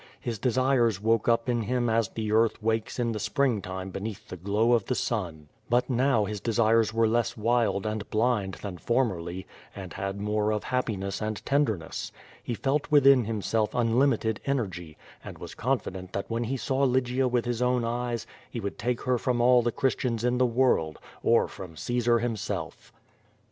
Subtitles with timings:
[0.19, 4.35] His desires woke up in hun as the earth wakes in the springtime beneath the
[4.35, 9.05] glow of the sun; but now his desires were less wild and blind than for
[9.05, 9.45] merly,
[9.75, 12.11] and had more of happiness and tenderness.
[12.43, 16.49] He felt within himself unlimited energy, and was confident that when QUO VADI8.
[16.49, 16.83] 149 he saw
[17.21, 20.47] Lygia with his own eyes, he would take her from all the Christians in the
[20.47, 22.91] world, or from Caesar himself.